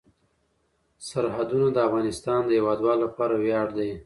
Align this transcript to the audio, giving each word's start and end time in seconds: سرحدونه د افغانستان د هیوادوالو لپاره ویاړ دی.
سرحدونه 1.07 1.67
د 1.71 1.77
افغانستان 1.87 2.39
د 2.45 2.49
هیوادوالو 2.57 3.03
لپاره 3.05 3.33
ویاړ 3.43 3.67
دی. 3.77 3.91